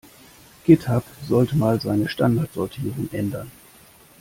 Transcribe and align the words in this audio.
Github 0.65 1.03
sollte 1.27 1.55
mal 1.55 1.79
seine 1.79 2.09
Standardsortierung 2.09 3.07
ändern. 3.11 3.51